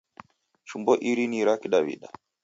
Chumbo 0.67 0.93
iri 1.09 1.23
ni 1.31 1.41
ra 1.47 1.53
Kidaw'ida. 1.61 2.09